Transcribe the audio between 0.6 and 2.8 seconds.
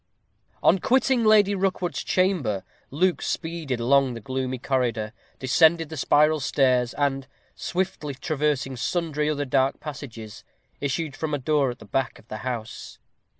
On quitting Lady Rookwood's chamber,